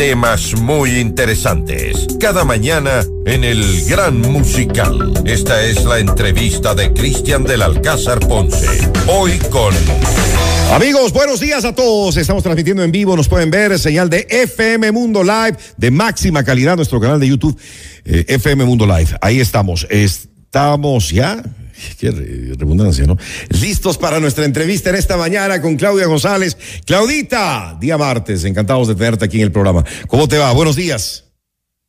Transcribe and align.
temas 0.00 0.58
muy 0.58 0.98
interesantes. 0.98 2.06
Cada 2.18 2.42
mañana 2.42 3.04
en 3.26 3.44
el 3.44 3.84
Gran 3.84 4.18
Musical. 4.22 5.12
Esta 5.26 5.62
es 5.62 5.84
la 5.84 5.98
entrevista 5.98 6.74
de 6.74 6.90
Cristian 6.94 7.44
del 7.44 7.60
Alcázar 7.60 8.18
Ponce. 8.20 8.66
Hoy 9.06 9.36
con... 9.50 9.74
Amigos, 10.72 11.12
buenos 11.12 11.38
días 11.38 11.66
a 11.66 11.74
todos. 11.74 12.16
Estamos 12.16 12.42
transmitiendo 12.42 12.82
en 12.82 12.90
vivo. 12.90 13.14
Nos 13.14 13.28
pueden 13.28 13.50
ver 13.50 13.78
señal 13.78 14.08
de 14.08 14.26
FM 14.30 14.90
Mundo 14.90 15.22
Live 15.22 15.58
de 15.76 15.90
máxima 15.90 16.44
calidad. 16.44 16.76
Nuestro 16.76 16.98
canal 16.98 17.20
de 17.20 17.28
YouTube, 17.28 17.60
eh, 18.06 18.24
FM 18.26 18.64
Mundo 18.64 18.86
Live. 18.86 19.18
Ahí 19.20 19.38
estamos. 19.38 19.86
Estamos 19.90 21.10
ya 21.10 21.42
Qué 21.98 22.10
redundancia, 22.10 23.06
¿no? 23.06 23.16
Listos 23.60 23.98
para 23.98 24.20
nuestra 24.20 24.44
entrevista 24.44 24.90
en 24.90 24.96
esta 24.96 25.16
mañana 25.16 25.60
con 25.60 25.76
Claudia 25.76 26.06
González. 26.06 26.56
Claudita, 26.84 27.76
día 27.80 27.98
martes, 27.98 28.44
encantados 28.44 28.88
de 28.88 28.94
tenerte 28.94 29.24
aquí 29.24 29.38
en 29.38 29.44
el 29.44 29.52
programa. 29.52 29.84
¿Cómo 30.08 30.28
te 30.28 30.38
va? 30.38 30.52
Buenos 30.52 30.76
días. 30.76 31.29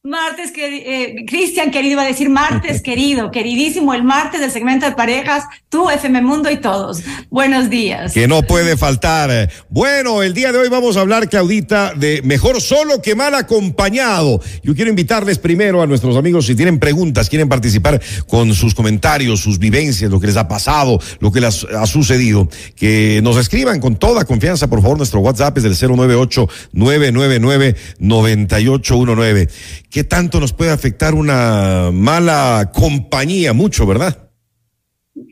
Martes, 0.03 0.49
que, 0.51 0.77
eh, 0.77 1.25
Cristian 1.27 1.69
querido, 1.69 1.91
iba 1.91 2.01
a 2.01 2.07
decir 2.07 2.27
martes 2.27 2.81
querido, 2.83 3.29
queridísimo, 3.29 3.93
el 3.93 4.03
martes 4.03 4.41
del 4.41 4.49
segmento 4.49 4.87
de 4.87 4.93
parejas, 4.93 5.43
tú, 5.69 5.91
FM 5.91 6.23
Mundo 6.23 6.49
y 6.49 6.57
todos. 6.57 7.03
Buenos 7.29 7.69
días. 7.69 8.11
Que 8.11 8.27
no 8.27 8.41
puede 8.41 8.77
faltar. 8.77 9.51
Bueno, 9.69 10.23
el 10.23 10.33
día 10.33 10.51
de 10.51 10.57
hoy 10.57 10.69
vamos 10.69 10.97
a 10.97 11.01
hablar, 11.01 11.29
Claudita, 11.29 11.93
de 11.95 12.23
mejor 12.23 12.61
solo 12.61 12.99
que 12.99 13.13
mal 13.13 13.35
acompañado. 13.35 14.41
Yo 14.63 14.73
quiero 14.73 14.89
invitarles 14.89 15.37
primero 15.37 15.83
a 15.83 15.85
nuestros 15.85 16.17
amigos, 16.17 16.47
si 16.47 16.55
tienen 16.55 16.79
preguntas, 16.79 17.29
quieren 17.29 17.47
participar 17.47 18.01
con 18.25 18.55
sus 18.55 18.73
comentarios, 18.73 19.39
sus 19.39 19.59
vivencias, 19.59 20.09
lo 20.09 20.20
que 20.20 20.25
les 20.25 20.37
ha 20.37 20.47
pasado, 20.47 20.99
lo 21.20 21.31
que 21.31 21.41
les 21.41 21.63
ha 21.65 21.85
sucedido, 21.85 22.49
que 22.75 23.20
nos 23.21 23.37
escriban 23.37 23.79
con 23.79 23.97
toda 23.97 24.25
confianza, 24.25 24.67
por 24.67 24.81
favor, 24.81 24.97
nuestro 24.97 25.20
WhatsApp 25.20 25.55
es 25.57 25.63
del 25.63 25.77
098 25.79 26.49
999 26.73 27.75
9819 27.99 29.47
¿Qué 29.91 30.05
tanto 30.05 30.39
nos 30.39 30.53
puede 30.53 30.71
afectar 30.71 31.13
una 31.13 31.89
mala 31.91 32.71
compañía? 32.73 33.51
Mucho, 33.51 33.85
¿verdad? 33.85 34.30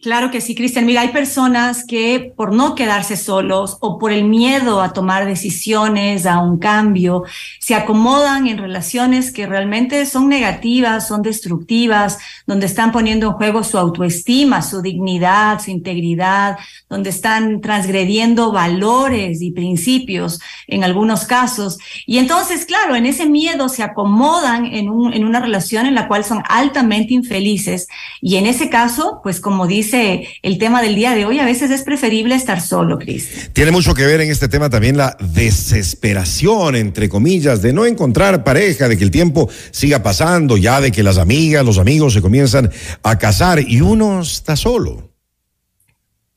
Claro 0.01 0.29
que 0.29 0.41
sí, 0.41 0.55
Cristian. 0.55 0.85
Mira, 0.85 1.01
hay 1.01 1.09
personas 1.09 1.85
que 1.85 2.33
por 2.35 2.53
no 2.53 2.75
quedarse 2.75 3.15
solos 3.15 3.77
o 3.79 3.97
por 3.97 4.11
el 4.11 4.25
miedo 4.25 4.81
a 4.81 4.91
tomar 4.91 5.25
decisiones, 5.25 6.25
a 6.25 6.39
un 6.39 6.59
cambio, 6.59 7.23
se 7.59 7.75
acomodan 7.75 8.47
en 8.47 8.57
relaciones 8.57 9.31
que 9.31 9.47
realmente 9.47 10.05
son 10.05 10.27
negativas, 10.27 11.07
son 11.07 11.21
destructivas, 11.21 12.17
donde 12.45 12.65
están 12.65 12.91
poniendo 12.91 13.27
en 13.27 13.33
juego 13.33 13.63
su 13.63 13.77
autoestima, 13.77 14.61
su 14.63 14.81
dignidad, 14.81 15.61
su 15.61 15.71
integridad, 15.71 16.57
donde 16.89 17.09
están 17.09 17.61
transgrediendo 17.61 18.51
valores 18.51 19.41
y 19.41 19.51
principios 19.51 20.41
en 20.67 20.83
algunos 20.83 21.23
casos. 21.23 21.77
Y 22.05 22.17
entonces, 22.17 22.65
claro, 22.65 22.97
en 22.97 23.05
ese 23.05 23.27
miedo 23.27 23.69
se 23.69 23.83
acomodan 23.83 24.65
en, 24.65 24.89
un, 24.89 25.13
en 25.13 25.23
una 25.23 25.39
relación 25.39 25.85
en 25.85 25.95
la 25.95 26.09
cual 26.09 26.25
son 26.25 26.43
altamente 26.49 27.13
infelices. 27.13 27.87
Y 28.21 28.35
en 28.35 28.45
ese 28.45 28.69
caso, 28.69 29.21
pues 29.23 29.39
como 29.39 29.68
dice 29.69 30.27
el 30.41 30.57
tema 30.57 30.81
del 30.81 30.95
día 30.95 31.15
de 31.15 31.23
hoy, 31.23 31.39
a 31.39 31.45
veces 31.45 31.71
es 31.71 31.83
preferible 31.83 32.35
estar 32.35 32.59
solo, 32.59 32.99
Cris. 32.99 33.51
Tiene 33.53 33.71
mucho 33.71 33.93
que 33.93 34.05
ver 34.05 34.19
en 34.19 34.29
este 34.29 34.49
tema 34.49 34.69
también 34.69 34.97
la 34.97 35.15
desesperación, 35.19 36.75
entre 36.75 37.07
comillas, 37.07 37.61
de 37.61 37.71
no 37.71 37.85
encontrar 37.85 38.43
pareja, 38.43 38.89
de 38.89 38.97
que 38.97 39.03
el 39.05 39.11
tiempo 39.11 39.49
siga 39.71 40.03
pasando, 40.03 40.57
ya 40.57 40.81
de 40.81 40.91
que 40.91 41.03
las 41.03 41.17
amigas, 41.17 41.65
los 41.65 41.77
amigos 41.77 42.13
se 42.13 42.21
comienzan 42.21 42.69
a 43.03 43.17
casar 43.17 43.59
y 43.65 43.79
uno 43.79 44.21
está 44.21 44.57
solo. 44.57 45.08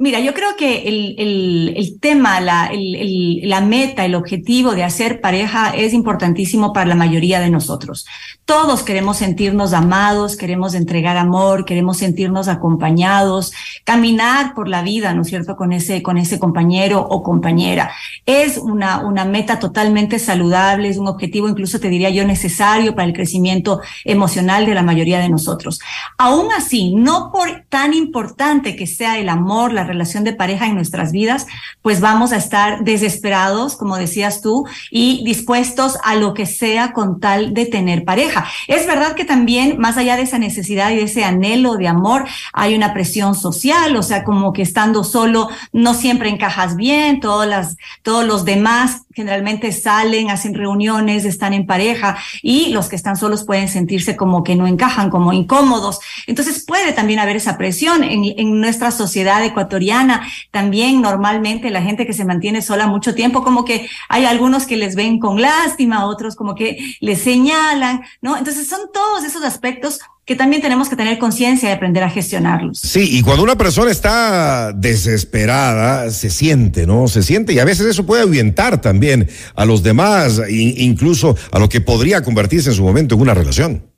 Mira, 0.02 0.18
yo 0.18 0.34
creo 0.34 0.56
que 0.58 0.88
el, 0.88 1.14
el, 1.16 1.74
el 1.76 2.00
tema, 2.00 2.40
la, 2.40 2.66
el, 2.72 3.48
la 3.48 3.60
meta, 3.60 4.04
el 4.04 4.16
objetivo 4.16 4.74
de 4.74 4.82
hacer 4.82 5.20
pareja 5.20 5.70
es 5.76 5.92
importantísimo 5.92 6.72
para 6.72 6.86
la 6.86 6.96
mayoría 6.96 7.38
de 7.38 7.50
nosotros. 7.50 8.04
Todos 8.44 8.82
queremos 8.82 9.18
sentirnos 9.18 9.72
amados, 9.72 10.36
queremos 10.36 10.74
entregar 10.74 11.16
amor, 11.16 11.64
queremos 11.64 11.98
sentirnos 11.98 12.48
acompañados, 12.48 13.52
caminar 13.84 14.54
por 14.54 14.66
la 14.66 14.82
vida, 14.82 15.14
¿no 15.14 15.22
es 15.22 15.28
cierto?, 15.28 15.54
con 15.54 15.72
ese, 15.72 16.02
con 16.02 16.18
ese 16.18 16.40
compañero 16.40 17.06
o 17.08 17.22
compañera. 17.22 17.92
Es 18.26 18.58
una, 18.58 19.06
una 19.06 19.24
meta 19.24 19.60
totalmente 19.60 20.18
saludable, 20.18 20.88
es 20.88 20.98
un 20.98 21.06
objetivo 21.06 21.48
incluso 21.48 21.78
te 21.78 21.88
diría 21.88 22.10
yo 22.10 22.26
necesario 22.26 22.96
para 22.96 23.06
el 23.06 23.14
crecimiento 23.14 23.80
emocional 24.04 24.66
de 24.66 24.74
la 24.74 24.82
mayoría 24.82 25.20
de 25.20 25.28
nosotros. 25.28 25.78
Aún 26.18 26.48
así, 26.50 26.92
no 26.92 27.30
por 27.30 27.66
tan 27.68 27.94
importante 27.94 28.74
que 28.74 28.88
sea 28.88 29.20
el 29.20 29.28
amor, 29.28 29.72
la 29.72 29.91
relación 29.92 30.24
de 30.24 30.32
pareja 30.32 30.66
en 30.66 30.74
nuestras 30.74 31.12
vidas, 31.12 31.46
pues 31.82 32.00
vamos 32.00 32.32
a 32.32 32.36
estar 32.36 32.82
desesperados, 32.84 33.76
como 33.76 33.96
decías 33.96 34.40
tú, 34.40 34.66
y 34.90 35.22
dispuestos 35.24 35.98
a 36.02 36.16
lo 36.16 36.34
que 36.34 36.46
sea 36.46 36.92
con 36.92 37.20
tal 37.20 37.54
de 37.54 37.66
tener 37.66 38.04
pareja. 38.04 38.46
Es 38.68 38.86
verdad 38.86 39.14
que 39.14 39.24
también, 39.24 39.78
más 39.78 39.96
allá 39.96 40.16
de 40.16 40.22
esa 40.22 40.38
necesidad 40.38 40.90
y 40.90 40.96
de 40.96 41.04
ese 41.04 41.24
anhelo 41.24 41.76
de 41.76 41.88
amor, 41.88 42.26
hay 42.52 42.74
una 42.74 42.92
presión 42.92 43.34
social, 43.34 43.94
o 43.96 44.02
sea, 44.02 44.24
como 44.24 44.52
que 44.52 44.62
estando 44.62 45.04
solo 45.04 45.48
no 45.72 45.94
siempre 45.94 46.28
encajas 46.28 46.76
bien, 46.76 47.20
todos 47.20 47.46
los 48.26 48.44
demás 48.44 49.02
generalmente 49.14 49.72
salen, 49.72 50.30
hacen 50.30 50.54
reuniones, 50.54 51.24
están 51.24 51.52
en 51.52 51.66
pareja 51.66 52.16
y 52.42 52.70
los 52.70 52.88
que 52.88 52.96
están 52.96 53.16
solos 53.16 53.44
pueden 53.44 53.68
sentirse 53.68 54.16
como 54.16 54.42
que 54.44 54.56
no 54.56 54.66
encajan, 54.66 55.10
como 55.10 55.32
incómodos. 55.32 56.00
Entonces 56.26 56.64
puede 56.64 56.92
también 56.92 57.18
haber 57.18 57.36
esa 57.36 57.58
presión 57.58 58.04
en, 58.04 58.24
en 58.36 58.60
nuestra 58.60 58.90
sociedad 58.90 59.44
ecuatoriana. 59.44 60.26
También 60.50 61.00
normalmente 61.00 61.70
la 61.70 61.82
gente 61.82 62.06
que 62.06 62.12
se 62.12 62.24
mantiene 62.24 62.62
sola 62.62 62.86
mucho 62.86 63.14
tiempo, 63.14 63.42
como 63.42 63.64
que 63.64 63.88
hay 64.08 64.24
algunos 64.24 64.66
que 64.66 64.76
les 64.76 64.94
ven 64.94 65.18
con 65.18 65.40
lástima, 65.40 66.06
otros 66.06 66.36
como 66.36 66.54
que 66.54 66.96
les 67.00 67.20
señalan, 67.22 68.02
¿no? 68.20 68.36
Entonces 68.36 68.68
son 68.68 68.80
todos 68.92 69.24
esos 69.24 69.42
aspectos 69.44 70.00
que 70.24 70.36
también 70.36 70.62
tenemos 70.62 70.88
que 70.88 70.96
tener 70.96 71.18
conciencia 71.18 71.68
y 71.68 71.72
aprender 71.72 72.04
a 72.04 72.10
gestionarlos. 72.10 72.78
Sí, 72.78 73.18
y 73.18 73.22
cuando 73.22 73.42
una 73.42 73.56
persona 73.56 73.90
está 73.90 74.72
desesperada, 74.72 76.10
se 76.10 76.30
siente, 76.30 76.86
¿no? 76.86 77.08
Se 77.08 77.22
siente 77.22 77.52
y 77.52 77.58
a 77.58 77.64
veces 77.64 77.86
eso 77.86 78.06
puede 78.06 78.22
ahuyentar 78.22 78.80
también 78.80 79.28
a 79.56 79.64
los 79.64 79.82
demás, 79.82 80.40
incluso 80.48 81.36
a 81.50 81.58
lo 81.58 81.68
que 81.68 81.80
podría 81.80 82.22
convertirse 82.22 82.70
en 82.70 82.76
su 82.76 82.82
momento 82.82 83.16
en 83.16 83.20
una 83.20 83.34
relación. 83.34 83.91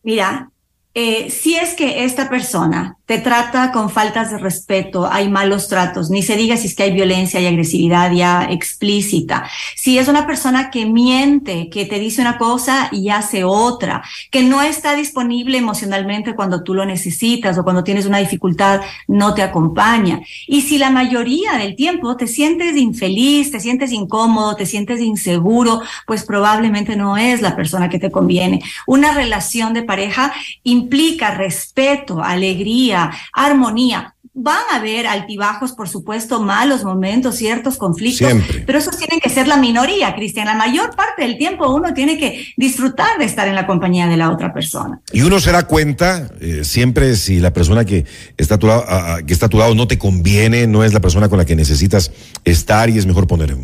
Mira, 0.04 0.52
eh, 0.94 1.32
si 1.32 1.56
es 1.56 1.74
que 1.74 2.06
esta 2.06 2.30
persona 2.30 2.98
te 3.06 3.20
trata 3.20 3.72
con 3.72 3.92
faltas 3.92 4.32
de 4.32 4.40
respeto, 4.40 5.08
hay 5.12 5.30
malos 5.30 5.68
tratos, 5.68 6.10
ni 6.10 6.24
se 6.24 6.36
diga 6.36 6.58
si 6.58 6.68
es 6.68 6.76
que 6.76 6.84
hay 6.84 6.92
violencia 6.92 7.40
y 7.40 7.46
agresividad 7.46 8.12
ya 8.12 8.48
explícita. 8.50 9.48
Si 9.76 10.00
es 10.00 10.08
una 10.08 10.26
persona 10.26 10.72
que 10.72 10.88
miente, 10.88 11.70
que 11.70 11.86
te 11.86 12.00
dice 12.00 12.22
una 12.22 12.40
cosa 12.40 12.90
y 12.92 13.10
hace 13.10 13.44
otra, 13.44 14.04
que 14.32 14.42
no 14.42 14.64
está 14.64 14.96
disponible 14.96 15.58
emocionalmente 15.60 16.36
cuando 16.36 16.64
tú 16.64 16.74
lo 16.74 16.86
necesitas 16.86 17.58
o 17.58 17.64
cuando 17.64 17.84
tienes 17.84 18.08
una 18.08 18.18
dificultad, 18.18 18.82
no 19.08 19.36
te 19.36 19.44
acompaña. 19.44 20.22
Y 20.48 20.62
si 20.62 20.80
la 20.80 20.90
mayoría 20.90 21.54
del 21.58 21.76
tiempo 21.76 22.18
te 22.18 22.28
sientes 22.28 22.76
infeliz, 22.76 23.52
te 23.52 23.60
sientes 23.60 23.92
incómodo, 23.92 24.56
te 24.56 24.66
sientes 24.66 25.00
inseguro, 25.00 25.82
pues 26.08 26.24
probablemente 26.24 26.96
no 26.96 27.18
es 27.18 27.42
la 27.42 27.56
persona 27.56 27.90
que 27.90 28.00
te 28.00 28.10
conviene. 28.10 28.64
Una 28.88 29.14
relación 29.14 29.74
de 29.74 29.84
pareja 29.84 30.34
implica 30.64 31.32
respeto, 31.32 32.24
alegría, 32.24 32.95
armonía. 33.34 34.12
Van 34.38 34.60
a 34.74 34.78
haber 34.78 35.08
altibajos, 35.08 35.72
por 35.72 35.88
supuesto, 35.88 36.42
malos 36.42 36.84
momentos, 36.84 37.38
ciertos 37.38 37.78
conflictos, 37.78 38.34
pero 38.66 38.78
esos 38.78 38.98
tienen 38.98 39.22
que 39.22 39.30
ser 39.30 39.48
la 39.48 39.56
minoría, 39.56 40.14
Cristian. 40.14 40.46
La 40.46 40.56
mayor 40.56 40.94
parte 40.94 41.22
del 41.22 41.38
tiempo 41.38 41.74
uno 41.74 41.94
tiene 41.94 42.18
que 42.18 42.46
disfrutar 42.58 43.18
de 43.18 43.24
estar 43.24 43.48
en 43.48 43.56
la 43.56 43.66
compañía 43.66 44.08
de 44.08 44.18
la 44.18 44.30
otra 44.30 44.54
persona. 44.54 45.00
Y 45.14 45.22
uno 45.22 45.40
se 45.40 45.54
da 45.54 45.68
cuenta 45.68 46.30
eh, 46.42 46.66
siempre 46.66 47.16
si 47.16 47.40
la 47.40 47.54
persona 47.54 47.86
que 47.86 48.04
está, 48.36 48.56
a 48.56 48.60
tu 48.60 48.68
lado, 48.68 48.86
que 49.26 49.32
está 49.32 49.46
a 49.46 49.50
tu 49.50 49.58
lado 49.58 49.74
no 49.74 49.88
te 49.88 49.98
conviene, 49.98 50.68
no 50.68 50.84
es 50.84 50.94
la 50.94 51.00
persona 51.00 51.30
con 51.30 51.38
la 51.38 51.46
que 51.46 51.56
necesitas 51.56 52.12
estar 52.44 52.90
y 52.90 52.98
es 52.98 53.06
mejor 53.06 53.28
poner 53.28 53.56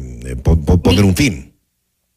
poner 0.81 1.03
un 1.03 1.15
fin. 1.15 1.50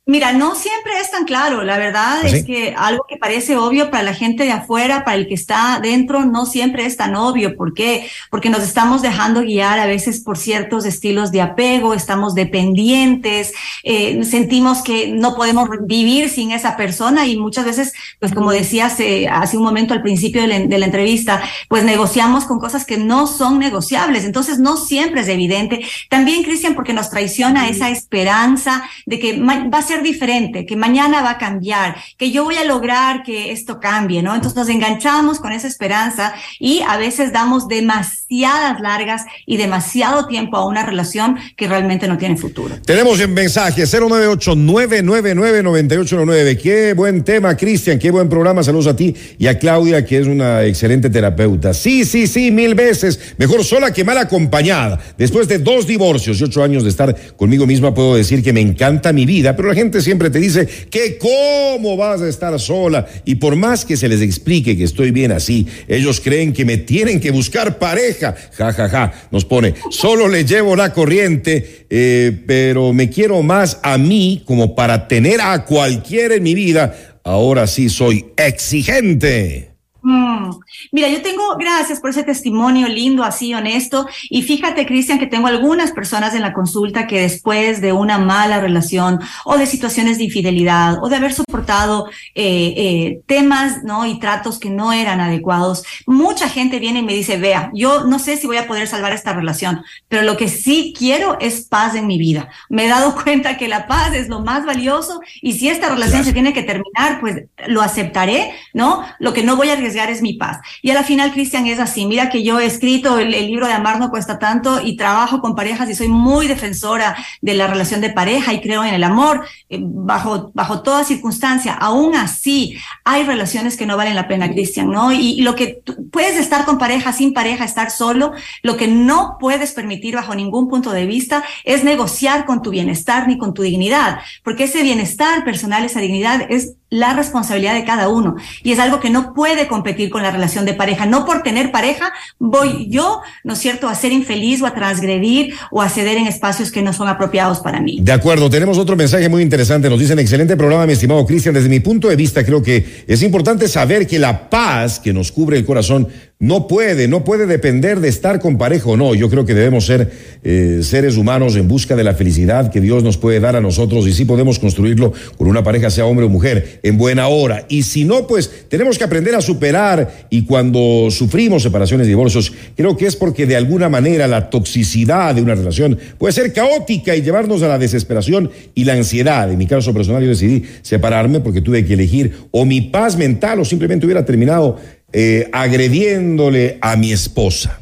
Mira, 0.07 0.35
no 0.35 0.55
siempre 0.55 0.93
es 1.01 1.11
tan 1.11 1.25
claro. 1.25 1.63
La 1.63 1.79
verdad 1.79 2.19
¿Ah, 2.23 2.27
es 2.27 2.45
que 2.45 2.75
algo 2.77 3.07
que 3.09 3.17
parece 3.17 3.57
obvio 3.57 3.91
para 3.91 4.03
la 4.03 4.13
gente 4.13 4.45
de 4.45 4.53
afuera, 4.53 5.03
para 5.03 5.17
el 5.17 5.27
que 5.27 5.33
está 5.33 5.81
dentro, 5.83 6.27
no 6.27 6.45
siempre 6.45 6.85
es 6.85 6.99
tan 6.99 7.17
obvio. 7.17 7.57
¿Por 7.57 7.73
qué? 7.73 8.07
Porque 8.31 8.51
nos 8.51 8.63
estamos 8.63 9.01
dejando 9.01 9.41
guiar 9.41 9.79
a 9.79 9.87
veces 9.87 10.21
por 10.21 10.37
ciertos 10.37 10.85
estilos 10.85 11.33
de 11.33 11.41
apego, 11.41 11.95
estamos 11.95 12.35
dependientes, 12.35 13.55
eh, 13.83 14.23
sentimos 14.25 14.83
que 14.83 15.09
no 15.09 15.37
podemos 15.37 15.71
vivir 15.87 16.29
sin 16.29 16.51
esa 16.51 16.77
persona 16.77 17.27
y 17.27 17.39
muchas 17.39 17.65
veces, 17.65 17.95
pues 18.21 18.35
como 18.35 18.53
decías 18.53 19.01
eh, 19.01 19.27
hace 19.31 19.57
un 19.57 19.65
momento 19.65 19.95
al 19.95 20.03
principio 20.03 20.43
de 20.43 20.49
la, 20.49 20.59
de 20.59 20.79
la 20.79 20.85
entrevista, 20.85 21.43
pues 21.71 21.83
negociamos 21.83 22.45
con 22.45 22.59
cosas 22.59 22.85
que 22.85 22.99
no 22.99 23.27
son 23.27 23.59
negociables. 23.59 24.27
Entonces 24.27 24.59
no 24.59 24.77
siempre 24.77 25.23
es 25.23 25.29
evidente. 25.29 25.81
También, 26.11 26.43
Cristian, 26.43 26.75
porque 26.75 26.93
nos 26.93 27.09
traiciona 27.09 27.71
esa 27.71 27.89
esperanza 27.89 28.85
de 29.07 29.19
que 29.19 29.41
va 29.41 29.79
a 29.79 29.83
ser 29.83 29.94
diferente, 30.03 30.67
que 30.67 30.77
mañana 30.77 31.23
va 31.23 31.31
a 31.33 31.39
cambiar, 31.39 31.97
que 32.19 32.31
yo 32.31 32.45
voy 32.45 32.57
a 32.57 32.65
lograr 32.65 33.23
que 33.23 33.53
esto 33.53 33.81
cambie, 33.81 34.23
¿no? 34.23 34.35
Entonces 34.35 34.57
nos 34.57 34.69
enganchamos 34.69 35.41
con 35.41 35.53
esa 35.53 35.69
esperanza 35.69 36.35
y 36.59 36.83
a 36.87 36.97
veces 36.97 37.33
damos 37.33 37.69
demasiadas 37.69 38.81
largas 38.81 39.25
y 39.47 39.57
demasiado 39.57 40.27
tiempo 40.27 40.57
a 40.57 40.67
una 40.67 40.85
relación 40.85 41.39
que 41.57 41.69
realmente 41.69 42.09
no 42.09 42.19
tiene 42.19 42.37
futuro. 42.37 42.75
Tenemos 42.85 43.21
en 43.21 43.33
mensaje 43.35 43.85
098-999-9819. 43.85 46.61
Qué 46.61 46.95
buen 46.95 47.23
tema, 47.25 47.57
Cristian, 47.57 47.99
qué 47.99 48.11
buen 48.11 48.29
programa. 48.29 48.63
Saludos 48.63 48.89
a 48.89 48.97
ti 48.97 49.15
y 49.39 49.47
a 49.47 49.59
Claudia, 49.59 50.05
que 50.05 50.19
es 50.19 50.27
una 50.27 50.65
excelente 50.65 51.09
terapeuta. 51.11 51.73
Sí, 51.75 52.05
sí, 52.05 52.27
sí, 52.27 52.51
mil 52.51 52.75
veces. 52.75 53.35
Mejor 53.39 53.65
sola 53.65 53.93
que 53.93 54.05
mal 54.05 54.19
acompañada. 54.19 54.99
Después 55.17 55.49
de 55.49 55.59
dos 55.59 55.87
divorcios 55.87 56.41
y 56.41 56.45
ocho 56.45 56.63
años 56.63 56.83
de 56.83 56.91
estar 56.91 57.17
conmigo 57.37 57.67
misma, 57.67 57.95
puedo 57.95 58.17
decir 58.17 58.43
que 58.43 58.53
me 58.53 58.61
encanta 58.61 59.13
mi 59.13 59.27
vida, 59.27 59.57
pero 59.57 59.69
la 59.69 59.75
gente 59.75 59.84
siempre 60.01 60.31
te 60.31 60.39
dice 60.39 60.67
que 60.67 61.19
cómo 61.19 61.97
vas 61.97 62.21
a 62.21 62.29
estar 62.29 62.59
sola. 62.61 63.07
Y 63.25 63.37
por 63.37 63.57
más 63.57 63.85
que 63.85 63.97
se 63.97 64.09
les 64.09 64.21
explique 64.21 64.77
que 64.77 64.85
estoy 64.85 65.11
bien 65.11 65.33
así, 65.33 65.67
ellos 65.89 66.21
creen 66.21 66.53
que 66.53 66.65
me 66.65 66.79
tienen 66.79 67.21
que 67.21 67.31
buscar 67.31 67.79
pareja. 67.79 68.35
Ja, 68.57 68.73
ja, 68.73 68.89
ja. 68.89 69.13
Nos 69.31 69.45
pone, 69.45 69.75
solo 69.91 70.29
le 70.29 70.45
llevo 70.45 70.77
la 70.77 70.93
corriente, 70.93 71.87
eh, 71.91 72.33
pero 72.47 72.93
me 72.93 73.11
quiero 73.11 73.43
más 73.43 73.79
a 73.83 73.99
mí 73.99 74.43
como 74.45 74.75
para 74.75 75.09
tener 75.09 75.41
a 75.41 75.65
cualquiera 75.65 76.35
en 76.35 76.43
mi 76.43 76.55
vida. 76.55 77.21
Ahora 77.25 77.67
sí 77.67 77.89
soy 77.89 78.27
exigente. 78.37 79.74
Mm. 80.05 80.51
Mira, 80.93 81.09
yo 81.09 81.23
tengo, 81.23 81.57
gracias 81.59 81.99
por 81.99 82.11
ese 82.11 82.25
testimonio 82.25 82.89
lindo, 82.89 83.25
así, 83.25 83.55
honesto. 83.55 84.07
Y 84.29 84.43
fíjate, 84.43 84.85
Cristian, 84.85 85.19
que 85.19 85.27
tengo 85.27 85.47
algunas 85.47 85.93
personas 85.93 86.35
en 86.35 86.43
la 86.43 86.53
consulta 86.53 87.07
que 87.07 87.23
después 87.23 87.81
de 87.81 87.95
una 87.95 88.19
mala 88.19 88.61
relación 88.61 89.19
o 89.47 89.57
de 89.57 89.67
situaciones 89.67 90.19
de 90.19 90.25
infidelidad 90.25 91.03
o 91.03 91.09
de 91.09 91.17
haber 91.17 91.33
soportado 91.33 92.11
eh, 92.35 92.75
eh, 92.77 93.23
temas 93.27 93.83
¿no? 93.83 94.05
y 94.05 94.19
tratos 94.19 94.59
que 94.59 94.69
no 94.69 94.93
eran 94.93 95.23
adecuados, 95.23 95.85
mucha 96.07 96.51
gente 96.51 96.81
viene 96.81 96.99
y 96.99 97.05
me 97.05 97.15
dice, 97.15 97.39
vea, 97.39 97.71
yo 97.73 98.05
no 98.05 98.19
sé 98.19 98.37
si 98.37 98.47
voy 98.47 98.59
a 98.59 98.67
poder 98.67 98.87
salvar 98.87 99.15
esta 99.15 99.33
relación, 99.33 99.85
pero 100.09 100.23
lo 100.23 100.37
que 100.37 100.49
sí 100.49 100.93
quiero 100.97 101.39
es 101.41 101.63
paz 101.63 101.95
en 101.95 102.07
mi 102.07 102.19
vida. 102.19 102.51
Me 102.69 102.85
he 102.85 102.89
dado 102.89 103.15
cuenta 103.25 103.57
que 103.57 103.69
la 103.69 103.87
paz 103.87 104.13
es 104.13 104.29
lo 104.29 104.41
más 104.41 104.67
valioso 104.67 105.21
y 105.41 105.55
si 105.55 105.71
esta 105.71 105.89
relación 105.89 106.25
se 106.25 106.35
tiene 106.35 106.53
que 106.53 106.63
terminar, 106.63 107.21
pues 107.21 107.45
lo 107.69 107.81
aceptaré, 107.81 108.53
¿no? 108.75 109.03
Lo 109.19 109.33
que 109.33 109.43
no 109.43 109.57
voy 109.57 109.71
a 109.71 109.73
arriesgar 109.73 109.94
es 109.95 110.23
mi 110.23 110.35
paz. 110.35 110.59
Y 110.83 110.91
a 110.91 110.95
la 110.95 111.03
final, 111.03 111.33
Cristian, 111.33 111.67
es 111.67 111.79
así. 111.79 112.07
Mira 112.07 112.31
que 112.31 112.43
yo 112.43 112.61
he 112.61 112.67
escrito 112.67 113.19
el, 113.19 113.31
libro 113.31 113.67
de 113.67 113.73
Amar 113.73 113.99
no 113.99 114.11
cuesta 114.11 114.39
tanto 114.39 114.81
y 114.83 114.97
trabajo 114.97 115.41
con 115.41 115.55
parejas 115.55 115.89
y 115.91 115.95
soy 115.95 116.09
muy 116.09 116.47
defensora 116.47 117.17
de 117.41 117.55
la 117.55 117.67
relación 117.67 118.01
de 118.01 118.11
pareja 118.11 118.53
y 118.53 118.61
creo 118.61 118.85
en 118.85 118.95
el 118.95 119.05
amor 119.05 119.45
eh, 119.69 119.79
bajo, 119.81 120.51
bajo 120.55 120.83
toda 120.83 121.05
circunstancia. 121.05 121.75
Aún 121.75 122.15
así, 122.17 122.77
hay 123.05 123.25
relaciones 123.25 123.77
que 123.77 123.87
no 123.87 123.97
valen 123.97 124.15
la 124.15 124.29
pena, 124.29 124.51
Cristian, 124.51 124.91
¿no? 124.91 125.13
Y, 125.13 125.43
lo 125.43 125.55
que 125.55 125.83
puedes 126.11 126.37
estar 126.37 126.65
con 126.65 126.79
pareja, 126.79 127.13
sin 127.13 127.35
pareja, 127.35 127.65
estar 127.65 127.91
solo, 127.91 128.33
lo 128.63 128.77
que 128.77 128.89
no 128.89 129.37
puedes 129.39 129.73
permitir 129.73 130.15
bajo 130.15 130.35
ningún 130.35 130.69
punto 130.69 130.91
de 130.91 131.07
vista 131.07 131.45
es 131.65 131.85
negociar 131.85 132.47
con 132.47 132.63
tu 132.63 132.71
bienestar 132.71 133.29
ni 133.29 133.37
con 133.37 133.53
tu 133.53 133.63
dignidad, 133.63 134.21
porque 134.43 134.65
ese 134.65 134.83
bienestar 134.83 135.45
personal, 135.45 135.85
esa 135.85 136.01
dignidad 136.01 136.47
es 136.49 136.77
la 136.91 137.13
responsabilidad 137.15 137.75
de 137.75 137.85
cada 137.85 138.09
uno 138.09 138.37
y 138.63 138.73
es 138.73 138.79
algo 138.79 139.01
que 139.01 139.11
no 139.11 139.35
puede 139.35 139.67
competir 139.67 140.11
con 140.11 140.23
la 140.23 140.31
relación 140.31 140.65
de 140.65 140.75
pareja. 140.75 141.07
No 141.07 141.25
por 141.25 141.43
tener 141.43 141.73
pareja 141.73 142.13
voy 142.39 142.89
yo, 142.89 143.21
¿no 143.43 143.55
es 143.55 143.59
cierto?, 143.59 143.89
a 143.89 143.95
ser 143.95 144.13
infeliz 144.13 144.63
o 144.63 144.67
a 144.67 144.75
transgredir 144.75 145.55
o 145.71 145.83
a 145.83 145.89
ceder 145.89 146.17
en 146.19 146.27
espacios 146.27 146.71
que 146.71 146.83
no 146.83 146.93
son 146.93 147.09
apropiados 147.09 147.61
para 147.61 147.81
mí. 147.81 147.99
De 148.01 148.13
acuerdo, 148.13 148.49
tenemos 148.49 148.79
otro 148.79 148.97
mensaje 148.97 149.29
muy 149.29 149.43
interesante. 149.43 149.91
Nos 149.91 149.99
dicen, 149.99 150.19
excelente 150.19 150.57
programa, 150.57 150.87
mi 150.87 150.93
estimado 150.93 151.27
Cristian. 151.27 151.55
Desde 151.55 151.69
mi 151.69 151.81
punto 151.81 152.09
de 152.09 152.17
vista, 152.17 152.45
creo 152.45 152.63
que 152.63 153.05
es 153.07 153.23
importante 153.23 153.67
saber 153.69 154.07
que 154.07 154.19
la 154.19 154.49
paz 154.49 155.01
que 155.01 155.13
nos 155.13 155.33
cubre 155.33 155.59
el 155.59 155.65
corazón 155.65 156.09
no 156.41 156.67
puede, 156.67 157.07
no 157.09 157.25
puede 157.25 157.47
depender 157.47 158.01
de 158.01 158.09
estar 158.09 158.41
con 158.41 158.59
pareja 158.59 158.91
o 158.91 158.97
no. 158.97 159.15
Yo 159.15 159.31
creo 159.31 159.47
que 159.47 159.55
debemos 159.55 159.87
ser 159.87 160.11
eh, 160.43 160.81
seres 160.83 161.17
humanos 161.17 161.57
en 161.57 161.69
busca 161.69 161.95
de 161.97 162.05
la 162.05 162.15
felicidad 162.15 162.71
que 162.71 162.81
Dios 162.81 163.05
nos 163.05 163.17
puede 163.17 163.41
dar 163.41 163.57
a 163.57 163.61
nosotros 163.61 164.07
y 164.07 164.13
sí 164.13 164.25
podemos 164.25 164.59
construirlo 164.59 165.13
con 165.39 165.47
una 165.49 165.63
pareja, 165.63 165.91
sea 165.91 166.07
hombre 166.07 166.27
o 166.27 166.29
mujer, 166.29 166.81
en 166.83 166.99
buena 166.99 167.29
hora. 167.29 167.65
Y 167.69 167.85
si 167.85 168.05
no, 168.05 168.27
pues 168.27 168.67
tenemos 168.69 168.99
que 168.99 169.05
aprender 169.05 169.35
a 169.35 169.41
superar 169.41 170.27
y 170.29 170.45
cuando 170.45 171.09
sufrimos 171.11 171.63
separaciones 171.63 172.07
y 172.07 172.11
divorcios, 172.11 172.53
creo 172.77 172.97
que 172.97 173.07
es 173.07 173.17
porque 173.17 173.47
de 173.47 173.57
alguna 173.57 173.89
manera 173.89 174.27
la 174.27 174.51
toxicidad 174.51 175.35
de 175.35 175.43
una 175.43 175.55
relación 175.55 175.99
puede 176.19 176.33
ser 176.33 176.53
caótica 176.53 177.15
y 177.15 177.23
llevarnos 177.23 177.63
a 177.63 177.69
la 177.69 177.79
desesperación 177.79 178.51
y 178.75 178.85
la 178.85 178.95
ansiedad. 178.95 179.51
En 179.51 179.59
mi 179.59 179.67
caso 179.67 179.95
personal 179.95 180.23
yo 180.23 180.29
decidí 180.29 180.65
separarme 180.83 181.41
porque 181.41 181.61
tuve 181.61 181.85
que 181.87 181.95
elegir 181.95 182.35
o 182.51 182.65
mi 182.65 182.81
paz 182.81 183.17
mental 183.17 183.61
o 183.61 183.65
simplemente 183.65 184.05
hubiera 184.05 184.25
terminado 184.25 184.79
eh, 185.15 185.49
agrediéndole 185.53 186.79
a 186.81 186.97
mi 186.97 187.13
esposa. 187.13 187.81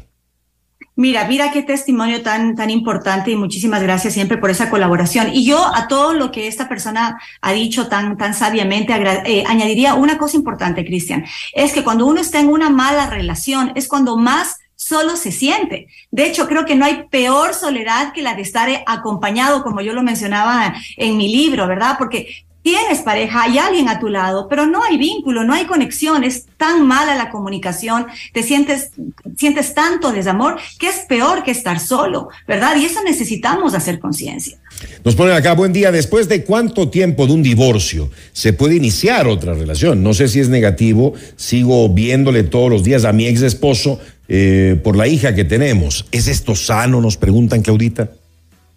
Mira, 0.95 1.27
mira 1.27 1.51
qué 1.51 1.63
testimonio 1.63 2.21
tan, 2.21 2.55
tan 2.55 2.69
importante 2.69 3.31
y 3.31 3.35
muchísimas 3.35 3.81
gracias 3.81 4.13
siempre 4.13 4.37
por 4.37 4.51
esa 4.51 4.69
colaboración. 4.69 5.33
Y 5.33 5.43
yo 5.43 5.65
a 5.73 5.87
todo 5.87 6.13
lo 6.13 6.31
que 6.31 6.47
esta 6.47 6.69
persona 6.69 7.19
ha 7.41 7.51
dicho 7.51 7.87
tan, 7.87 8.15
tan 8.15 8.35
sabiamente 8.35 8.93
eh, 9.25 9.43
añadiría 9.47 9.95
una 9.95 10.19
cosa 10.19 10.37
importante, 10.37 10.85
Cristian. 10.85 11.25
Es 11.53 11.73
que 11.73 11.83
cuando 11.83 12.05
uno 12.05 12.21
está 12.21 12.39
en 12.39 12.49
una 12.49 12.69
mala 12.69 13.09
relación 13.09 13.71
es 13.73 13.87
cuando 13.87 14.17
más 14.17 14.59
solo 14.75 15.15
se 15.15 15.31
siente. 15.31 15.87
De 16.11 16.27
hecho, 16.27 16.47
creo 16.47 16.65
que 16.65 16.75
no 16.75 16.85
hay 16.85 17.05
peor 17.09 17.55
soledad 17.55 18.13
que 18.13 18.21
la 18.21 18.35
de 18.35 18.43
estar 18.43 18.69
acompañado, 18.85 19.63
como 19.63 19.81
yo 19.81 19.93
lo 19.93 20.03
mencionaba 20.03 20.75
en 20.97 21.17
mi 21.17 21.29
libro, 21.29 21.67
¿verdad? 21.67 21.95
Porque 21.97 22.45
tienes 22.63 23.01
pareja, 23.01 23.43
hay 23.43 23.57
alguien 23.57 23.89
a 23.89 23.99
tu 23.99 24.07
lado, 24.07 24.47
pero 24.49 24.65
no 24.65 24.83
hay 24.83 24.97
vínculo, 24.97 25.43
no 25.43 25.53
hay 25.53 25.65
conexión, 25.65 26.23
es 26.23 26.45
tan 26.57 26.87
mala 26.87 27.15
la 27.15 27.29
comunicación, 27.29 28.07
te 28.31 28.41
sientes, 28.41 28.91
sientes 29.37 29.73
tanto 29.73 30.11
desamor 30.11 30.57
que 30.79 30.87
es 30.87 30.99
peor 31.07 31.43
que 31.43 31.51
estar 31.51 31.79
solo, 31.79 32.29
¿verdad? 32.47 32.75
Y 32.77 32.85
eso 32.85 33.03
necesitamos 33.03 33.75
hacer 33.75 33.99
conciencia. 33.99 34.57
Nos 35.03 35.15
ponen 35.15 35.35
acá, 35.35 35.53
buen 35.53 35.73
día, 35.73 35.91
después 35.91 36.27
de 36.29 36.43
cuánto 36.43 36.89
tiempo 36.89 37.27
de 37.27 37.33
un 37.33 37.43
divorcio 37.43 38.09
se 38.31 38.53
puede 38.53 38.75
iniciar 38.75 39.27
otra 39.27 39.53
relación. 39.53 40.01
No 40.01 40.13
sé 40.13 40.27
si 40.29 40.39
es 40.39 40.49
negativo, 40.49 41.13
sigo 41.35 41.89
viéndole 41.89 42.43
todos 42.43 42.69
los 42.69 42.83
días 42.83 43.03
a 43.05 43.13
mi 43.13 43.27
ex 43.27 43.41
esposo 43.41 43.99
eh, 44.29 44.79
por 44.83 44.95
la 44.95 45.07
hija 45.07 45.35
que 45.35 45.43
tenemos. 45.43 46.05
¿Es 46.11 46.27
esto 46.27 46.55
sano? 46.55 47.01
Nos 47.01 47.17
preguntan, 47.17 47.61
Claudita. 47.61 48.09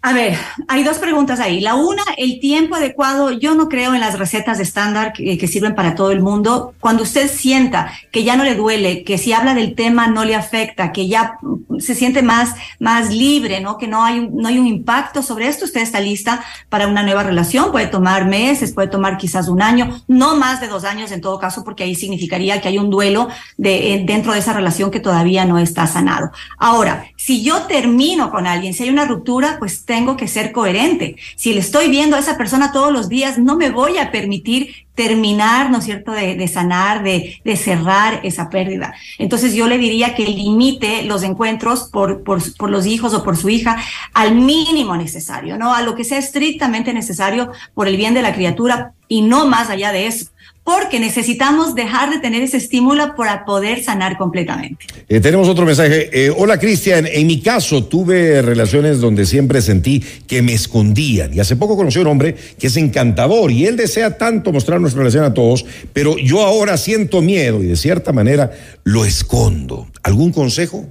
A 0.07 0.13
ver, 0.13 0.37
hay 0.69 0.85
dos 0.85 0.99
preguntas 0.99 1.41
ahí. 1.41 1.59
La 1.59 1.75
una, 1.75 2.01
el 2.15 2.39
tiempo 2.39 2.75
adecuado. 2.75 3.31
Yo 3.31 3.55
no 3.55 3.67
creo 3.67 3.93
en 3.93 3.99
las 3.99 4.17
recetas 4.17 4.57
estándar 4.57 5.11
que, 5.11 5.47
sirven 5.49 5.75
para 5.75 5.95
todo 5.95 6.11
el 6.11 6.21
mundo. 6.21 6.73
Cuando 6.79 7.03
usted 7.03 7.29
sienta 7.29 7.91
que 8.09 8.23
ya 8.23 8.37
no 8.37 8.45
le 8.45 8.55
duele, 8.55 9.03
que 9.03 9.17
si 9.17 9.33
habla 9.33 9.53
del 9.53 9.75
tema 9.75 10.07
no 10.07 10.23
le 10.23 10.33
afecta, 10.33 10.93
que 10.93 11.09
ya 11.09 11.37
se 11.79 11.93
siente 11.93 12.21
más, 12.21 12.55
más 12.79 13.13
libre, 13.13 13.59
¿no? 13.59 13.77
Que 13.77 13.89
no 13.89 14.01
hay, 14.05 14.29
no 14.31 14.47
hay 14.47 14.57
un 14.57 14.67
impacto 14.67 15.21
sobre 15.21 15.49
esto, 15.49 15.65
usted 15.65 15.81
está 15.81 15.99
lista 15.99 16.41
para 16.69 16.87
una 16.87 17.03
nueva 17.03 17.23
relación. 17.23 17.73
Puede 17.73 17.87
tomar 17.87 18.23
meses, 18.23 18.71
puede 18.71 18.87
tomar 18.87 19.17
quizás 19.17 19.49
un 19.49 19.61
año, 19.61 20.01
no 20.07 20.37
más 20.37 20.61
de 20.61 20.69
dos 20.69 20.85
años 20.85 21.11
en 21.11 21.19
todo 21.19 21.37
caso, 21.37 21.65
porque 21.65 21.83
ahí 21.83 21.95
significaría 21.95 22.61
que 22.61 22.69
hay 22.69 22.77
un 22.77 22.89
duelo 22.89 23.27
de, 23.57 23.93
eh, 23.93 24.03
dentro 24.05 24.31
de 24.31 24.39
esa 24.39 24.53
relación 24.53 24.89
que 24.89 25.01
todavía 25.01 25.43
no 25.43 25.59
está 25.59 25.85
sanado. 25.85 26.31
Ahora, 26.57 27.07
si 27.17 27.43
yo 27.43 27.63
termino 27.63 28.31
con 28.31 28.47
alguien, 28.47 28.73
si 28.73 28.83
hay 28.83 28.89
una 28.89 29.03
ruptura, 29.03 29.57
pues 29.59 29.83
tengo 29.83 29.96
que 30.05 30.27
ser 30.27 30.51
coherente. 30.51 31.15
Si 31.35 31.53
le 31.53 31.59
estoy 31.59 31.89
viendo 31.89 32.15
a 32.15 32.19
esa 32.19 32.37
persona 32.37 32.71
todos 32.71 32.91
los 32.91 33.09
días, 33.09 33.37
no 33.37 33.57
me 33.57 33.69
voy 33.69 33.97
a 33.97 34.11
permitir 34.11 34.87
terminar, 34.93 35.69
¿no 35.69 35.79
es 35.79 35.85
cierto?, 35.85 36.11
de, 36.11 36.47
sanar, 36.47 37.03
de, 37.03 37.39
cerrar 37.55 38.21
esa 38.23 38.49
pérdida. 38.49 38.93
Entonces 39.17 39.53
yo 39.53 39.67
le 39.67 39.77
diría 39.77 40.15
que 40.15 40.25
limite 40.25 41.03
los 41.03 41.23
encuentros 41.23 41.89
por, 41.91 42.23
los 42.69 42.85
hijos 42.85 43.13
o 43.13 43.23
por 43.23 43.37
su 43.37 43.49
hija 43.49 43.77
al 44.13 44.35
mínimo 44.35 44.95
necesario, 44.95 45.57
¿no? 45.57 45.73
A 45.73 45.81
lo 45.81 45.95
que 45.95 46.03
sea 46.03 46.17
estrictamente 46.17 46.93
necesario 46.93 47.51
por 47.73 47.87
el 47.87 47.97
bien 47.97 48.13
de 48.13 48.21
la 48.21 48.33
criatura 48.33 48.93
y 49.07 49.21
no 49.21 49.47
más 49.47 49.69
allá 49.69 49.91
de 49.91 50.07
eso 50.07 50.27
porque 50.67 50.99
necesitamos 50.99 51.75
dejar 51.75 52.09
de 52.09 52.19
tener 52.19 52.43
ese 52.43 52.57
estímulo 52.57 53.15
para 53.15 53.45
poder 53.45 53.81
sanar 53.81 54.17
completamente. 54.17 54.85
Eh, 55.07 55.21
tenemos 55.21 55.47
otro 55.47 55.65
mensaje. 55.65 56.09
Eh, 56.11 56.29
hola 56.29 56.59
Cristian, 56.59 57.07
en 57.07 57.25
mi 57.25 57.39
caso 57.39 57.85
tuve 57.85 58.41
relaciones 58.41 58.99
donde 58.99 59.25
siempre 59.25 59.61
sentí 59.61 60.01
que 60.27 60.41
me 60.41 60.51
escondían 60.51 61.33
y 61.33 61.39
hace 61.39 61.55
poco 61.55 61.77
conocí 61.77 61.99
a 61.99 62.01
un 62.01 62.07
hombre 62.07 62.35
que 62.59 62.67
es 62.67 62.75
encantador 62.75 63.49
y 63.49 63.65
él 63.65 63.77
desea 63.77 64.17
tanto 64.17 64.51
mostrar 64.51 64.81
nuestra 64.81 64.99
relación 64.99 65.23
a 65.23 65.33
todos, 65.33 65.65
pero 65.93 66.17
yo 66.17 66.41
ahora 66.41 66.75
siento 66.75 67.21
miedo 67.21 67.63
y 67.63 67.67
de 67.67 67.77
cierta 67.77 68.11
manera 68.11 68.51
lo 68.83 69.05
escondo. 69.05 69.87
¿Algún 70.03 70.33
consejo? 70.33 70.85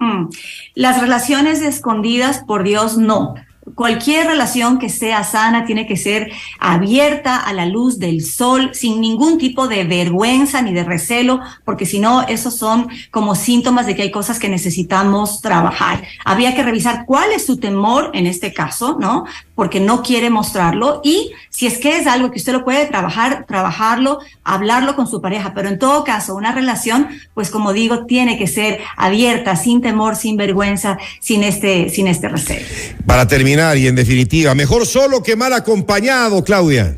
Mm. 0.00 0.28
Las 0.74 1.02
relaciones 1.02 1.60
escondidas, 1.60 2.42
por 2.46 2.64
Dios, 2.64 2.96
no. 2.96 3.34
Cualquier 3.76 4.26
relación 4.26 4.80
que 4.80 4.88
sea 4.88 5.22
sana 5.22 5.64
tiene 5.64 5.86
que 5.86 5.96
ser 5.96 6.32
abierta 6.58 7.36
a 7.36 7.52
la 7.52 7.64
luz 7.64 8.00
del 8.00 8.24
sol, 8.24 8.70
sin 8.74 9.00
ningún 9.00 9.38
tipo 9.38 9.68
de 9.68 9.84
vergüenza 9.84 10.60
ni 10.62 10.72
de 10.72 10.82
recelo, 10.82 11.40
porque 11.64 11.86
si 11.86 12.00
no, 12.00 12.22
esos 12.22 12.56
son 12.56 12.88
como 13.12 13.36
síntomas 13.36 13.86
de 13.86 13.94
que 13.94 14.02
hay 14.02 14.10
cosas 14.10 14.40
que 14.40 14.48
necesitamos 14.48 15.40
trabajar. 15.42 16.02
Habría 16.24 16.56
que 16.56 16.64
revisar 16.64 17.04
cuál 17.06 17.30
es 17.30 17.46
su 17.46 17.58
temor 17.58 18.10
en 18.14 18.26
este 18.26 18.52
caso, 18.52 18.96
¿no? 18.98 19.26
Porque 19.54 19.78
no 19.78 20.02
quiere 20.02 20.28
mostrarlo 20.28 21.00
y 21.04 21.30
si 21.48 21.68
es 21.68 21.78
que 21.78 21.98
es 21.98 22.08
algo 22.08 22.32
que 22.32 22.38
usted 22.38 22.52
lo 22.52 22.64
puede 22.64 22.86
trabajar, 22.86 23.44
trabajarlo, 23.46 24.18
hablarlo 24.42 24.96
con 24.96 25.06
su 25.06 25.20
pareja, 25.20 25.52
pero 25.54 25.68
en 25.68 25.78
todo 25.78 26.02
caso, 26.02 26.34
una 26.34 26.52
relación, 26.52 27.08
pues 27.32 27.48
como 27.48 27.72
digo, 27.72 28.06
tiene 28.06 28.38
que 28.38 28.48
ser 28.48 28.80
abierta, 28.96 29.54
sin 29.54 29.80
temor, 29.80 30.16
sin 30.16 30.36
vergüenza, 30.36 30.98
sin 31.20 31.44
este, 31.44 31.90
sin 31.90 32.08
este 32.08 32.28
recelo. 32.28 32.66
Para 33.06 33.28
terminar, 33.28 33.51
y 33.52 33.86
en 33.86 33.94
definitiva, 33.94 34.54
mejor 34.54 34.86
solo 34.86 35.22
que 35.22 35.36
mal 35.36 35.52
acompañado, 35.52 36.42
Claudia. 36.42 36.96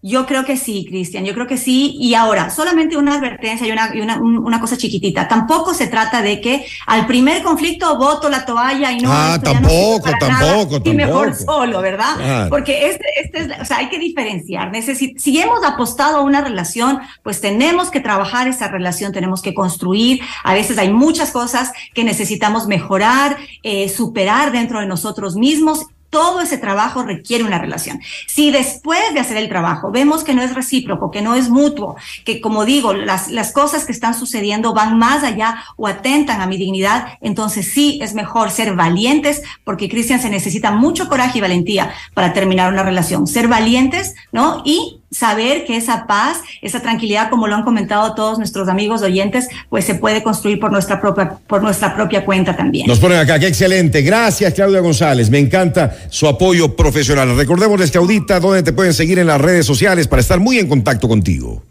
Yo 0.00 0.26
creo 0.26 0.44
que 0.44 0.56
sí, 0.56 0.86
Cristian, 0.88 1.24
yo 1.24 1.34
creo 1.34 1.48
que 1.48 1.56
sí. 1.56 1.96
Y 1.98 2.14
ahora, 2.14 2.50
solamente 2.50 2.96
una 2.96 3.16
advertencia 3.16 3.66
y, 3.66 3.72
una, 3.72 3.90
y 3.92 4.00
una, 4.00 4.20
una, 4.20 4.60
cosa 4.60 4.76
chiquitita. 4.76 5.26
Tampoco 5.26 5.74
se 5.74 5.88
trata 5.88 6.22
de 6.22 6.40
que 6.40 6.64
al 6.86 7.04
primer 7.08 7.42
conflicto 7.42 7.98
voto 7.98 8.28
la 8.28 8.46
toalla 8.46 8.92
y 8.92 9.00
no. 9.00 9.10
Ah, 9.12 9.40
tampoco, 9.42 10.08
no 10.08 10.18
tampoco, 10.18 10.68
tampoco. 10.70 10.90
Y 10.90 10.94
mejor 10.94 11.34
solo, 11.34 11.80
¿verdad? 11.82 12.48
Porque 12.48 12.90
este, 12.90 13.06
este 13.24 13.38
es, 13.40 13.60
o 13.60 13.64
sea, 13.64 13.78
hay 13.78 13.88
que 13.88 13.98
diferenciar. 13.98 14.70
Necesit 14.70 15.18
si 15.18 15.36
hemos 15.40 15.64
apostado 15.64 16.18
a 16.18 16.22
una 16.22 16.42
relación, 16.42 17.00
pues 17.24 17.40
tenemos 17.40 17.90
que 17.90 17.98
trabajar 17.98 18.46
esa 18.46 18.68
relación, 18.68 19.12
tenemos 19.12 19.42
que 19.42 19.52
construir. 19.52 20.20
A 20.44 20.54
veces 20.54 20.78
hay 20.78 20.92
muchas 20.92 21.32
cosas 21.32 21.72
que 21.92 22.04
necesitamos 22.04 22.68
mejorar, 22.68 23.36
eh, 23.64 23.88
superar 23.88 24.52
dentro 24.52 24.78
de 24.78 24.86
nosotros 24.86 25.34
mismos 25.34 25.86
todo 26.10 26.40
ese 26.40 26.58
trabajo 26.58 27.02
requiere 27.02 27.44
una 27.44 27.58
relación. 27.58 28.00
Si 28.26 28.50
después 28.50 29.00
de 29.12 29.20
hacer 29.20 29.36
el 29.36 29.48
trabajo 29.48 29.90
vemos 29.90 30.24
que 30.24 30.34
no 30.34 30.42
es 30.42 30.54
recíproco, 30.54 31.10
que 31.10 31.22
no 31.22 31.34
es 31.34 31.48
mutuo, 31.50 31.96
que 32.24 32.40
como 32.40 32.64
digo, 32.64 32.94
las, 32.94 33.28
las 33.28 33.52
cosas 33.52 33.84
que 33.84 33.92
están 33.92 34.14
sucediendo 34.14 34.74
van 34.74 34.98
más 34.98 35.22
allá 35.22 35.62
o 35.76 35.86
atentan 35.86 36.40
a 36.40 36.46
mi 36.46 36.56
dignidad, 36.56 37.18
entonces 37.20 37.72
sí 37.72 37.98
es 38.02 38.14
mejor 38.14 38.50
ser 38.50 38.74
valientes, 38.74 39.42
porque 39.64 39.88
Cristian 39.88 40.20
se 40.20 40.30
necesita 40.30 40.70
mucho 40.70 41.08
coraje 41.08 41.38
y 41.38 41.42
valentía 41.42 41.92
para 42.14 42.32
terminar 42.32 42.72
una 42.72 42.82
relación. 42.82 43.26
Ser 43.26 43.48
valientes, 43.48 44.14
¿no? 44.32 44.62
Y 44.64 44.97
saber 45.10 45.64
que 45.64 45.76
esa 45.76 46.06
paz, 46.06 46.38
esa 46.62 46.80
tranquilidad, 46.80 47.30
como 47.30 47.46
lo 47.46 47.54
han 47.54 47.62
comentado 47.62 48.14
todos 48.14 48.38
nuestros 48.38 48.68
amigos 48.68 49.02
oyentes, 49.02 49.48
pues 49.68 49.84
se 49.84 49.94
puede 49.94 50.22
construir 50.22 50.60
por 50.60 50.70
nuestra 50.70 51.00
propia, 51.00 51.38
por 51.46 51.62
nuestra 51.62 51.94
propia 51.94 52.24
cuenta 52.24 52.56
también. 52.56 52.86
Nos 52.86 52.98
ponen 52.98 53.18
acá, 53.18 53.38
qué 53.38 53.46
excelente. 53.46 54.02
Gracias, 54.02 54.52
Claudia 54.54 54.80
González. 54.80 55.30
Me 55.30 55.38
encanta 55.38 55.96
su 56.10 56.26
apoyo 56.26 56.76
profesional. 56.76 57.36
Recordemos, 57.36 57.90
Claudita, 57.90 58.40
dónde 58.40 58.62
te 58.62 58.72
pueden 58.72 58.92
seguir 58.92 59.18
en 59.18 59.26
las 59.26 59.40
redes 59.40 59.66
sociales 59.66 60.08
para 60.08 60.20
estar 60.20 60.40
muy 60.40 60.58
en 60.58 60.68
contacto 60.68 61.08
contigo. 61.08 61.62